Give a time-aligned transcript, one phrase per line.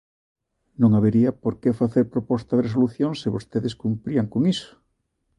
[0.81, 4.71] Non habería por que facer proposta de resolución se vostedes cumprían con iso.